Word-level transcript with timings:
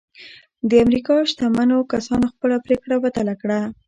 د 0.69 0.71
امريکا 0.85 1.15
شتمنو 1.31 1.77
کسانو 1.93 2.25
خپله 2.33 2.55
پرېکړه 2.65 2.95
بدله 3.05 3.33
کړه. 3.41 3.59